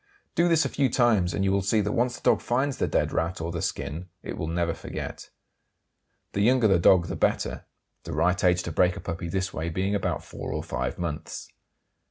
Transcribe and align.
Do 0.33 0.47
this 0.47 0.65
a 0.65 0.69
few 0.69 0.89
times, 0.89 1.31
and 1.31 1.43
you 1.45 1.51
will 1.51 1.61
see 1.61 1.79
that 1.79 1.91
once 1.91 2.15
the 2.15 2.23
dog 2.27 2.41
finds 2.41 2.77
the 2.77 2.87
dead 2.87 3.11
Rat 3.13 3.39
or 3.39 3.51
the 3.51 3.61
skin 3.61 4.09
it 4.23 4.35
will 4.35 4.47
never 4.47 4.73
forget. 4.73 5.29
The 6.31 6.41
younger 6.41 6.67
the 6.67 6.79
dog 6.79 7.05
the 7.05 7.15
better, 7.15 7.65
the 8.05 8.13
right 8.13 8.43
age 8.43 8.63
to 8.63 8.71
break 8.71 8.95
a 8.97 8.99
puppy 8.99 9.29
this 9.29 9.53
way 9.53 9.69
being 9.69 9.93
about 9.93 10.23
four 10.23 10.53
or 10.53 10.63
five 10.63 10.97
months. 10.97 11.47